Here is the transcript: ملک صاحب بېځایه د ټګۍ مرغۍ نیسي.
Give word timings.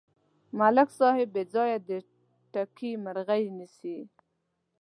ملک 0.59 0.89
صاحب 0.99 1.27
بېځایه 1.35 1.77
د 2.53 2.55
ټګۍ 2.63 2.91
مرغۍ 3.03 3.43
نیسي. 3.57 3.97